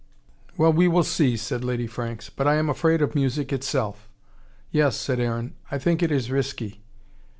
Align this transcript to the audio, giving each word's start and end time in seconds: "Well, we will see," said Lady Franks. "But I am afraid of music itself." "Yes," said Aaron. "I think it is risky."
"Well, 0.57 0.73
we 0.73 0.87
will 0.87 1.03
see," 1.03 1.37
said 1.37 1.63
Lady 1.63 1.85
Franks. 1.85 2.27
"But 2.31 2.47
I 2.47 2.55
am 2.55 2.71
afraid 2.71 3.03
of 3.03 3.13
music 3.13 3.53
itself." 3.53 4.09
"Yes," 4.71 4.97
said 4.97 5.19
Aaron. 5.19 5.53
"I 5.69 5.77
think 5.77 6.01
it 6.01 6.09
is 6.11 6.31
risky." 6.31 6.81